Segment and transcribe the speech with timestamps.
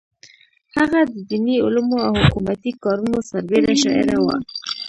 [0.75, 4.35] هغه د دیني علومو او حکومتي کارونو سربېره شاعره وه.